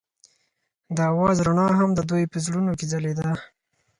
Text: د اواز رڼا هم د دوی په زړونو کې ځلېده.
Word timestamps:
د 0.95 0.97
اواز 1.11 1.37
رڼا 1.47 1.67
هم 1.79 1.89
د 1.95 1.99
دوی 2.09 2.23
په 2.31 2.37
زړونو 2.45 2.71
کې 2.79 2.85
ځلېده. 2.91 3.29